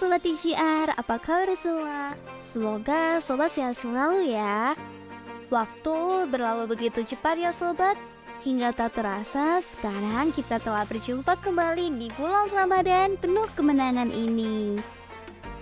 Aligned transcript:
Sobat 0.00 0.26
TGR, 0.26 0.90
apa 0.98 1.22
kabar 1.22 1.54
semua? 1.54 2.18
Semoga 2.42 3.22
Sobat 3.22 3.54
sehat 3.54 3.78
selalu 3.78 4.34
ya. 4.34 4.74
Waktu 5.54 6.26
berlalu 6.26 6.74
begitu 6.74 7.06
cepat 7.06 7.38
ya 7.38 7.54
Sobat. 7.54 7.94
Hingga 8.42 8.74
tak 8.74 8.98
terasa 8.98 9.62
sekarang 9.62 10.34
kita 10.34 10.58
telah 10.58 10.82
berjumpa 10.82 11.38
kembali 11.38 11.94
di 11.94 12.10
bulan 12.18 12.50
Ramadan 12.50 13.14
penuh 13.22 13.46
kemenangan 13.54 14.10
ini 14.10 14.74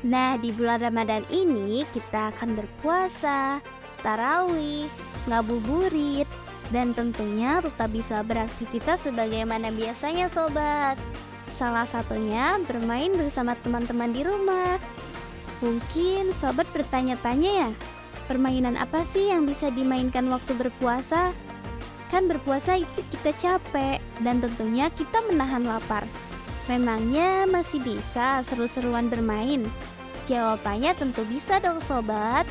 Nah 0.07 0.39
di 0.39 0.55
bulan 0.55 0.79
Ramadan 0.79 1.27
ini 1.31 1.83
kita 1.91 2.31
akan 2.35 2.55
berpuasa, 2.55 3.59
tarawih, 4.03 4.87
ngabuburit 5.27 6.29
Dan 6.69 6.93
tentunya 6.93 7.59
tetap 7.65 7.91
bisa 7.91 8.23
beraktivitas 8.23 9.09
sebagaimana 9.09 9.73
biasanya 9.73 10.29
Sobat 10.31 11.01
Salah 11.49 11.89
satunya 11.89 12.61
bermain 12.69 13.11
bersama 13.17 13.57
teman-teman 13.65 14.13
di 14.13 14.21
rumah. 14.21 14.77
Mungkin 15.65 16.37
sobat 16.37 16.69
bertanya-tanya 16.71 17.51
ya, 17.67 17.71
permainan 18.31 18.77
apa 18.77 19.03
sih 19.03 19.33
yang 19.33 19.49
bisa 19.49 19.73
dimainkan 19.73 20.29
waktu 20.29 20.55
berpuasa? 20.55 21.33
Kan 22.13 22.29
berpuasa 22.29 22.79
itu 22.79 23.01
kita 23.11 23.33
capek 23.35 23.99
dan 24.23 24.39
tentunya 24.45 24.93
kita 24.93 25.19
menahan 25.27 25.67
lapar. 25.67 26.05
Memangnya 26.69 27.49
masih 27.49 27.81
bisa 27.81 28.45
seru-seruan 28.45 29.09
bermain? 29.09 29.65
Jawabannya 30.29 30.93
tentu 31.01 31.25
bisa 31.25 31.57
dong 31.65 31.81
sobat. 31.81 32.45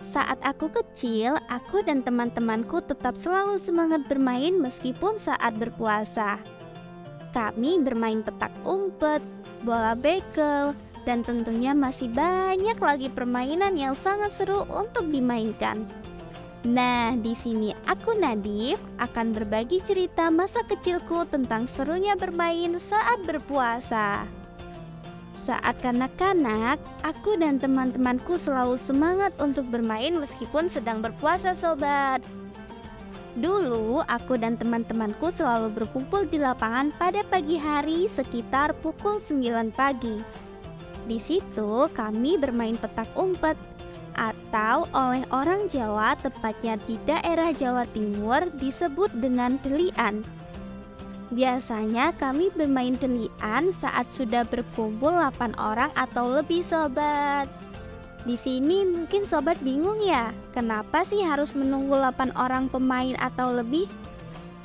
Saat 0.00 0.40
aku 0.40 0.72
kecil, 0.72 1.36
aku 1.52 1.84
dan 1.84 2.00
teman-temanku 2.00 2.80
tetap 2.80 3.12
selalu 3.12 3.60
semangat 3.60 4.08
bermain 4.08 4.56
meskipun 4.56 5.20
saat 5.20 5.52
berpuasa. 5.60 6.40
Kami 7.36 7.84
bermain 7.84 8.24
petak 8.24 8.52
umpet, 8.64 9.20
bola 9.60 9.92
bekel, 9.92 10.72
dan 11.04 11.20
tentunya 11.20 11.76
masih 11.76 12.08
banyak 12.08 12.80
lagi 12.80 13.12
permainan 13.12 13.76
yang 13.76 13.92
sangat 13.92 14.32
seru 14.32 14.64
untuk 14.72 15.12
dimainkan. 15.12 15.84
Nah, 16.62 17.18
di 17.18 17.34
sini 17.34 17.74
aku 17.90 18.14
Nadif 18.14 18.78
akan 19.02 19.34
berbagi 19.34 19.82
cerita 19.82 20.30
masa 20.30 20.62
kecilku 20.62 21.26
tentang 21.26 21.66
serunya 21.66 22.14
bermain 22.14 22.78
saat 22.78 23.18
berpuasa. 23.26 24.22
Saat 25.34 25.82
kanak-kanak, 25.82 26.78
aku 27.02 27.34
dan 27.34 27.58
teman-temanku 27.58 28.38
selalu 28.38 28.78
semangat 28.78 29.34
untuk 29.42 29.66
bermain 29.74 30.14
meskipun 30.14 30.70
sedang 30.70 31.02
berpuasa, 31.02 31.50
sobat. 31.50 32.22
Dulu, 33.34 34.06
aku 34.06 34.38
dan 34.38 34.54
teman-temanku 34.54 35.34
selalu 35.34 35.82
berkumpul 35.82 36.30
di 36.30 36.38
lapangan 36.38 36.94
pada 36.94 37.26
pagi 37.26 37.58
hari 37.58 38.06
sekitar 38.06 38.70
pukul 38.78 39.18
9 39.18 39.74
pagi. 39.74 40.22
Di 41.10 41.18
situ, 41.18 41.90
kami 41.90 42.38
bermain 42.38 42.78
petak 42.78 43.10
umpet 43.18 43.58
atau 44.52 44.84
oleh 44.92 45.24
orang 45.32 45.64
Jawa 45.64 46.12
tepatnya 46.20 46.76
di 46.84 47.00
daerah 47.08 47.56
Jawa 47.56 47.88
Timur 47.88 48.44
disebut 48.60 49.08
dengan 49.16 49.56
telian. 49.64 50.20
Biasanya 51.32 52.12
kami 52.20 52.52
bermain 52.52 52.92
telian 52.92 53.72
saat 53.72 54.12
sudah 54.12 54.44
berkumpul 54.44 55.08
8 55.08 55.56
orang 55.56 55.88
atau 55.96 56.36
lebih 56.36 56.60
sobat. 56.60 57.48
Di 58.28 58.36
sini 58.36 58.84
mungkin 58.84 59.24
sobat 59.24 59.56
bingung 59.64 60.04
ya, 60.04 60.36
kenapa 60.52 61.00
sih 61.00 61.24
harus 61.24 61.56
menunggu 61.56 61.96
8 61.96 62.36
orang 62.36 62.68
pemain 62.68 63.16
atau 63.24 63.56
lebih? 63.56 63.88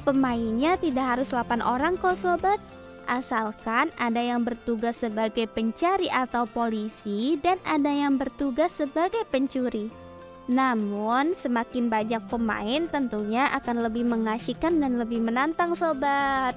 Pemainnya 0.03 0.75
tidak 0.75 1.15
harus 1.15 1.31
8 1.31 1.63
orang 1.63 1.95
kok 1.95 2.19
sobat, 2.19 2.59
asalkan 3.07 3.89
ada 3.95 4.19
yang 4.19 4.43
bertugas 4.43 5.01
sebagai 5.01 5.47
pencari 5.47 6.11
atau 6.11 6.43
polisi 6.45 7.39
dan 7.39 7.57
ada 7.63 7.89
yang 7.89 8.19
bertugas 8.19 8.77
sebagai 8.77 9.23
pencuri. 9.31 9.87
Namun, 10.47 11.35
semakin 11.35 11.91
banyak 11.91 12.23
pemain 12.31 12.87
tentunya 12.87 13.51
akan 13.51 13.83
lebih 13.83 14.07
mengasyikan 14.07 14.79
dan 14.79 14.95
lebih 14.95 15.19
menantang 15.19 15.75
sobat. 15.75 16.55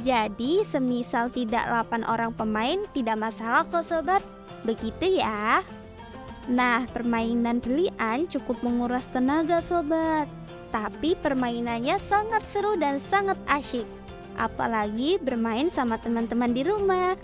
Jadi, 0.00 0.64
semisal 0.64 1.28
tidak 1.28 1.68
8 1.88 2.04
orang 2.08 2.32
pemain, 2.32 2.80
tidak 2.96 3.16
masalah 3.16 3.64
kok 3.68 3.84
sobat. 3.84 4.24
Begitu 4.64 5.20
ya. 5.20 5.60
Nah, 6.48 6.88
permainan 6.88 7.60
telian 7.60 8.24
cukup 8.24 8.60
menguras 8.64 9.04
tenaga 9.12 9.60
sobat. 9.60 10.28
Tapi 10.72 11.16
permainannya 11.20 12.00
sangat 12.00 12.44
seru 12.44 12.76
dan 12.80 12.96
sangat 12.96 13.36
asyik. 13.48 14.05
Apalagi 14.36 15.16
bermain 15.20 15.72
sama 15.72 15.96
teman-teman 15.96 16.52
di 16.52 16.62
rumah. 16.64 17.16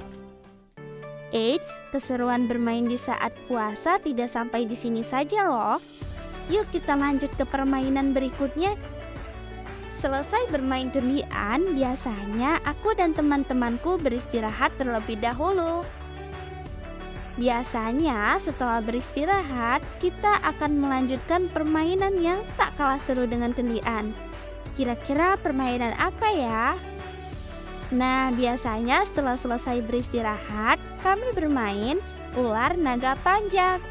Eits, 1.33 1.69
keseruan 1.89 2.45
bermain 2.45 2.84
di 2.84 3.00
saat 3.00 3.33
puasa 3.49 3.97
tidak 3.97 4.28
sampai 4.28 4.69
di 4.69 4.77
sini 4.77 5.00
saja 5.00 5.49
loh. 5.49 5.81
Yuk 6.53 6.69
kita 6.69 6.93
lanjut 6.93 7.33
ke 7.37 7.45
permainan 7.49 8.12
berikutnya. 8.12 8.77
Selesai 9.89 10.51
bermain 10.53 10.91
telian, 10.91 11.78
biasanya 11.78 12.59
aku 12.67 12.93
dan 12.93 13.15
teman-temanku 13.17 13.97
beristirahat 14.03 14.75
terlebih 14.77 15.17
dahulu. 15.22 15.87
Biasanya 17.41 18.37
setelah 18.37 18.84
beristirahat, 18.84 19.81
kita 20.05 20.37
akan 20.45 20.84
melanjutkan 20.84 21.49
permainan 21.49 22.21
yang 22.21 22.45
tak 22.61 22.77
kalah 22.77 23.01
seru 23.01 23.25
dengan 23.25 23.56
telian. 23.56 24.12
Kira-kira 24.77 25.41
permainan 25.41 25.97
apa 25.97 26.28
ya? 26.28 26.77
Nah, 27.92 28.32
biasanya 28.32 29.04
setelah 29.04 29.36
selesai 29.36 29.84
beristirahat, 29.84 30.80
kami 31.04 31.28
bermain 31.36 32.00
ular 32.41 32.72
naga 32.80 33.12
panjang. 33.20 33.84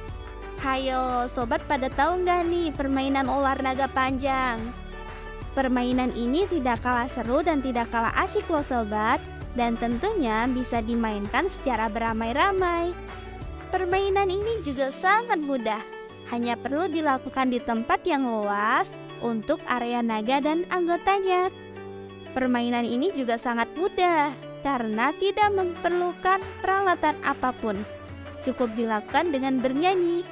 Hayo, 0.57 1.29
sobat 1.29 1.61
pada 1.69 1.85
tahu 1.93 2.25
nggak 2.25 2.41
nih 2.49 2.69
permainan 2.73 3.29
ular 3.29 3.61
naga 3.61 3.85
panjang? 3.85 4.57
Permainan 5.53 6.17
ini 6.17 6.49
tidak 6.49 6.81
kalah 6.81 7.05
seru 7.05 7.45
dan 7.45 7.61
tidak 7.61 7.93
kalah 7.93 8.13
asyik 8.25 8.49
loh 8.49 8.65
sobat, 8.65 9.21
dan 9.53 9.77
tentunya 9.77 10.49
bisa 10.49 10.81
dimainkan 10.81 11.45
secara 11.45 11.85
beramai-ramai. 11.85 12.97
Permainan 13.69 14.33
ini 14.33 14.65
juga 14.65 14.89
sangat 14.89 15.37
mudah, 15.37 15.81
hanya 16.33 16.57
perlu 16.57 16.89
dilakukan 16.89 17.53
di 17.53 17.61
tempat 17.61 18.01
yang 18.07 18.25
luas 18.25 18.97
untuk 19.21 19.61
area 19.69 20.01
naga 20.01 20.41
dan 20.41 20.65
anggotanya. 20.73 21.53
Permainan 22.31 22.87
ini 22.87 23.11
juga 23.11 23.35
sangat 23.35 23.67
mudah 23.75 24.31
karena 24.63 25.11
tidak 25.19 25.51
memerlukan 25.51 26.39
peralatan 26.63 27.15
apa 27.27 27.51
pun. 27.51 27.75
Cukup 28.39 28.71
dilakukan 28.73 29.35
dengan 29.35 29.59
bernyanyi. 29.59 30.23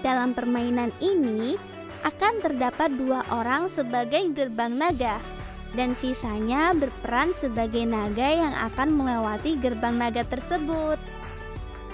Dalam 0.00 0.34
permainan 0.34 0.90
ini 0.98 1.54
akan 2.02 2.42
terdapat 2.42 2.90
dua 2.98 3.22
orang 3.30 3.70
sebagai 3.70 4.26
gerbang 4.34 4.74
naga 4.74 5.22
dan 5.72 5.94
sisanya 5.94 6.74
berperan 6.76 7.30
sebagai 7.32 7.86
naga 7.86 8.28
yang 8.28 8.54
akan 8.72 8.92
melewati 8.92 9.56
gerbang 9.60 9.96
naga 9.96 10.26
tersebut. 10.26 10.98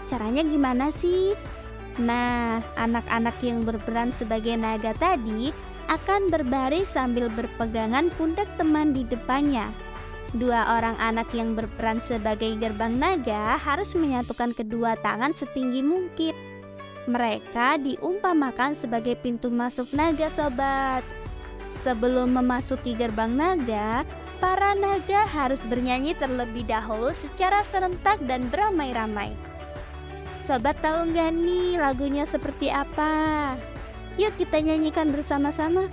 Caranya 0.09 0.41
gimana 0.41 0.89
sih? 0.89 1.37
Nah, 1.99 2.63
anak-anak 2.79 3.37
yang 3.43 3.67
berperan 3.67 4.15
sebagai 4.15 4.55
naga 4.57 4.95
tadi 4.97 5.51
akan 5.89 6.29
berbaris 6.29 6.93
sambil 6.93 7.33
berpegangan 7.33 8.13
pundak 8.15 8.49
teman 8.61 8.93
di 8.93 9.05
depannya. 9.09 9.73
Dua 10.37 10.77
orang 10.77 10.93
anak 11.01 11.33
yang 11.33 11.57
berperan 11.57 11.97
sebagai 12.05 12.53
gerbang 12.61 13.01
naga 13.01 13.57
harus 13.57 13.97
menyatukan 13.97 14.53
kedua 14.53 14.93
tangan 15.01 15.33
setinggi 15.33 15.81
mungkin. 15.81 16.37
Mereka 17.09 17.81
diumpamakan 17.81 18.77
sebagai 18.77 19.17
pintu 19.17 19.49
masuk 19.49 19.89
naga 19.97 20.29
sobat. 20.29 21.01
Sebelum 21.81 22.37
memasuki 22.37 22.93
gerbang 22.93 23.33
naga, 23.33 24.05
para 24.37 24.77
naga 24.77 25.25
harus 25.25 25.65
bernyanyi 25.65 26.13
terlebih 26.13 26.69
dahulu 26.69 27.17
secara 27.17 27.65
serentak 27.65 28.21
dan 28.29 28.53
beramai-ramai. 28.53 29.33
Sobat 30.45 30.77
tahu 30.85 31.09
nggak 31.09 31.33
nih 31.33 31.81
lagunya 31.81 32.29
seperti 32.29 32.69
apa? 32.69 33.57
Yuk 34.19 34.35
kita 34.35 34.59
nyanyikan 34.59 35.15
bersama-sama. 35.15 35.87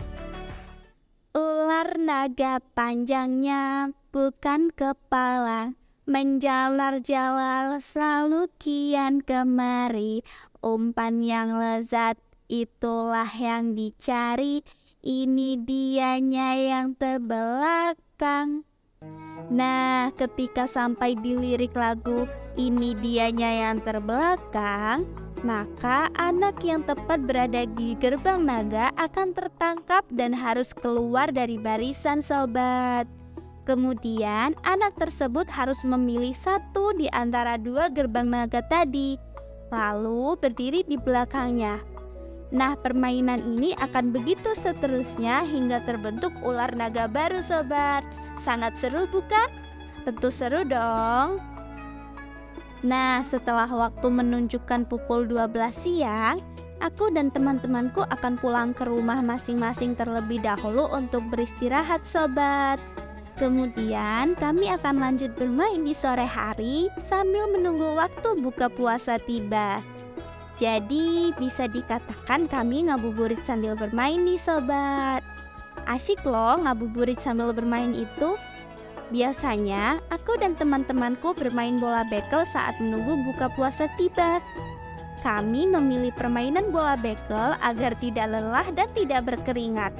Ular 1.38 1.94
naga 2.01 2.57
panjangnya 2.74 3.94
bukan 4.10 4.74
kepala. 4.74 5.77
Menjalar-jalar 6.10 7.77
selalu 7.77 8.50
kian 8.57 9.22
kemari. 9.22 10.25
Umpan 10.57 11.22
yang 11.22 11.62
lezat 11.62 12.18
itulah 12.50 13.30
yang 13.30 13.77
dicari. 13.77 14.66
Ini 15.06 15.62
dianya 15.62 16.57
yang 16.57 16.98
terbelakang. 16.98 18.66
Nah, 19.54 20.10
ketika 20.18 20.66
sampai 20.66 21.13
di 21.13 21.38
lirik 21.38 21.77
lagu 21.77 22.25
ini 22.57 22.98
dianya 22.98 23.69
yang 23.69 23.86
terbelakang, 23.86 25.25
maka 25.45 26.09
anak 26.18 26.57
yang 26.65 26.81
tepat 26.81 27.21
berada 27.21 27.69
di 27.77 27.94
gerbang 28.01 28.42
naga 28.42 28.89
akan 28.97 29.38
tertangkap 29.38 30.01
dan 30.09 30.33
harus 30.33 30.74
keluar 30.74 31.30
dari 31.30 31.62
barisan 31.62 32.18
sobat. 32.18 33.06
Kemudian, 33.69 34.57
anak 34.65 34.97
tersebut 34.97 35.45
harus 35.50 35.77
memilih 35.86 36.33
satu 36.33 36.97
di 36.97 37.06
antara 37.13 37.62
dua 37.62 37.94
gerbang 37.94 38.25
naga 38.25 38.65
tadi, 38.65 39.21
lalu 39.69 40.33
berdiri 40.42 40.81
di 40.89 40.97
belakangnya. 40.97 41.81
Nah, 42.53 42.77
permainan 42.77 43.41
ini 43.57 43.74
akan 43.77 44.13
begitu 44.13 44.53
seterusnya 44.53 45.45
hingga 45.45 45.81
terbentuk 45.86 46.33
ular 46.41 46.74
naga 46.74 47.06
baru, 47.09 47.41
sobat. 47.41 48.06
Sangat 48.38 48.77
seru, 48.77 49.09
bukan? 49.09 49.50
Tentu 50.06 50.30
seru 50.30 50.62
dong. 50.62 51.55
Nah, 52.86 53.26
setelah 53.26 53.66
waktu 53.66 54.06
menunjukkan 54.06 54.86
pukul 54.86 55.26
12 55.26 55.74
siang, 55.74 56.38
aku 56.78 57.10
dan 57.10 57.34
teman-temanku 57.34 58.06
akan 58.06 58.38
pulang 58.38 58.78
ke 58.78 58.86
rumah 58.86 59.26
masing-masing 59.26 59.98
terlebih 59.98 60.38
dahulu 60.38 60.86
untuk 60.94 61.26
beristirahat 61.34 62.06
sobat. 62.06 62.78
Kemudian 63.42 64.38
kami 64.38 64.70
akan 64.70 65.02
lanjut 65.02 65.34
bermain 65.34 65.82
di 65.82 65.98
sore 65.98 66.30
hari 66.30 66.94
sambil 67.02 67.50
menunggu 67.50 67.98
waktu 67.98 68.38
buka 68.38 68.70
puasa 68.70 69.18
tiba. 69.18 69.82
Jadi 70.56 71.36
bisa 71.36 71.68
dikatakan 71.68 72.48
kami 72.48 72.88
ngabuburit 72.88 73.42
sambil 73.44 73.74
bermain 73.76 74.22
nih 74.22 74.40
sobat. 74.40 75.26
Asik 75.90 76.22
loh 76.24 76.62
ngabuburit 76.62 77.18
sambil 77.18 77.50
bermain 77.50 77.92
itu. 77.92 78.40
Biasanya, 79.13 80.02
aku 80.10 80.34
dan 80.42 80.57
teman-temanku 80.57 81.38
bermain 81.38 81.78
bola 81.78 82.02
bekel 82.10 82.42
saat 82.42 82.81
menunggu 82.81 83.22
buka 83.30 83.54
puasa 83.54 83.86
tiba. 84.02 84.42
Kami 85.22 85.69
memilih 85.69 86.10
permainan 86.18 86.74
bola 86.74 86.98
bekel 86.98 87.54
agar 87.62 87.94
tidak 88.02 88.34
lelah 88.34 88.66
dan 88.74 88.90
tidak 88.98 89.30
berkeringat. 89.30 89.94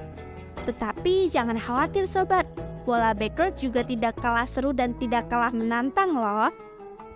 Tetapi 0.66 1.30
jangan 1.30 1.57
khawatir 1.62 2.10
sobat, 2.10 2.50
bola 2.86 3.13
bekel 3.13 3.54
juga 3.54 3.86
tidak 3.86 4.18
kalah 4.18 4.50
seru 4.50 4.74
dan 4.74 4.98
tidak 4.98 5.30
kalah 5.30 5.54
menantang 5.54 6.18
loh. 6.18 6.50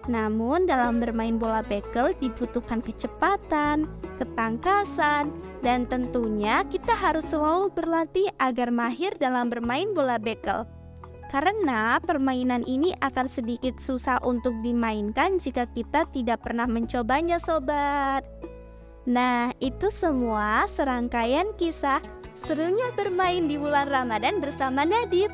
Namun 0.06 0.70
dalam 0.70 1.02
bermain 1.02 1.42
bola 1.42 1.66
bekel 1.66 2.14
dibutuhkan 2.22 2.86
kecepatan, 2.86 3.90
ketangkasan, 4.22 5.34
dan 5.66 5.90
tentunya 5.90 6.62
kita 6.70 6.94
harus 6.94 7.30
selalu 7.30 7.74
berlatih 7.74 8.30
agar 8.38 8.70
mahir 8.70 9.14
dalam 9.18 9.50
bermain 9.50 9.90
bola 9.94 10.18
bekel 10.22 10.66
karena 11.30 12.02
permainan 12.02 12.66
ini 12.66 12.92
akan 13.06 13.30
sedikit 13.30 13.78
susah 13.78 14.18
untuk 14.26 14.58
dimainkan 14.66 15.38
jika 15.38 15.70
kita 15.70 16.10
tidak 16.10 16.42
pernah 16.42 16.66
mencobanya 16.66 17.38
sobat. 17.38 18.26
Nah, 19.06 19.54
itu 19.62 19.90
semua 19.94 20.66
serangkaian 20.66 21.54
kisah 21.56 22.02
serunya 22.34 22.90
bermain 22.98 23.46
di 23.46 23.56
bulan 23.56 23.88
Ramadan 23.88 24.42
bersama 24.42 24.84
Nadif. 24.84 25.32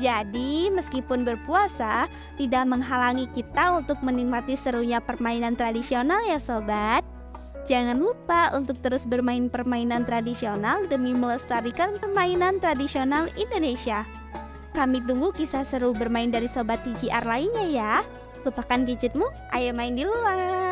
Jadi, 0.00 0.72
meskipun 0.72 1.28
berpuasa, 1.28 2.08
tidak 2.40 2.64
menghalangi 2.64 3.28
kita 3.36 3.76
untuk 3.76 4.00
menikmati 4.00 4.56
serunya 4.56 4.96
permainan 5.00 5.56
tradisional 5.56 6.24
ya 6.24 6.40
sobat. 6.40 7.04
Jangan 7.68 8.00
lupa 8.00 8.48
untuk 8.56 8.80
terus 8.80 9.04
bermain 9.04 9.52
permainan 9.52 10.08
tradisional 10.08 10.88
demi 10.88 11.12
melestarikan 11.12 12.00
permainan 12.00 12.56
tradisional 12.56 13.28
Indonesia. 13.36 14.19
Kami 14.70 15.02
tunggu 15.02 15.34
kisah 15.34 15.66
seru 15.66 15.90
bermain 15.90 16.30
dari 16.30 16.46
sobat 16.46 16.86
TGR 16.86 17.26
lainnya 17.26 17.66
ya. 17.66 17.94
Lupakan 18.46 18.86
gadgetmu, 18.86 19.26
ayo 19.50 19.74
main 19.74 19.98
di 19.98 20.06
luar. 20.06 20.69